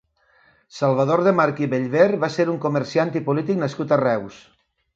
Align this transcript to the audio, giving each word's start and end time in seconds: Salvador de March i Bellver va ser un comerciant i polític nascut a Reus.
Salvador 0.77 1.21
de 1.27 1.33
March 1.39 1.61
i 1.65 1.69
Bellver 1.75 2.07
va 2.25 2.31
ser 2.37 2.47
un 2.55 2.59
comerciant 2.65 3.15
i 3.21 3.25
polític 3.31 3.63
nascut 3.65 3.97
a 3.99 4.03
Reus. 4.05 4.45